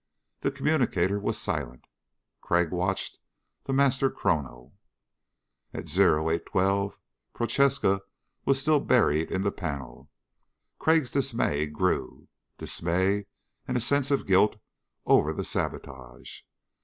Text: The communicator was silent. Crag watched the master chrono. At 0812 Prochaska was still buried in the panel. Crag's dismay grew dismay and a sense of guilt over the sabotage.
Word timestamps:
The 0.39 0.49
communicator 0.49 1.19
was 1.19 1.37
silent. 1.37 1.85
Crag 2.41 2.71
watched 2.71 3.19
the 3.65 3.71
master 3.71 4.09
chrono. 4.09 4.73
At 5.75 5.83
0812 5.95 6.97
Prochaska 7.35 8.01
was 8.43 8.59
still 8.59 8.79
buried 8.79 9.31
in 9.31 9.43
the 9.43 9.51
panel. 9.51 10.09
Crag's 10.79 11.11
dismay 11.11 11.67
grew 11.67 12.27
dismay 12.57 13.27
and 13.67 13.77
a 13.77 13.79
sense 13.79 14.09
of 14.09 14.25
guilt 14.25 14.55
over 15.05 15.31
the 15.33 15.43
sabotage. 15.43 16.39